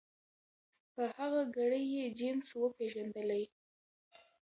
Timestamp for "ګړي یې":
1.55-2.05